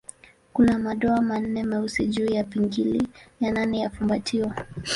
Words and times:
Kuna 0.53 0.79
madoa 0.79 1.21
manne 1.21 1.63
meusi 1.63 2.05
juu 2.07 2.25
ya 2.25 2.43
pingili 2.43 3.07
ya 3.41 3.51
nane 3.51 3.79
ya 3.79 3.89
fumbatio. 3.89 4.51